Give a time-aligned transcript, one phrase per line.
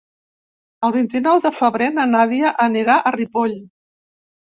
[0.87, 3.59] El vint-i-nou de febrer na Nàdia anirà a Ripoll.